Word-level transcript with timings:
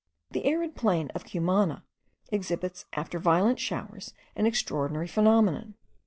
The 0.31 0.45
arid 0.45 0.75
plain 0.75 1.11
of 1.13 1.25
Cumana 1.25 1.83
exhibits 2.29 2.85
after 2.93 3.19
violent 3.19 3.59
showers 3.59 4.15
an 4.35 4.47
extraordinary 4.47 5.05
phenomenon. 5.07 5.75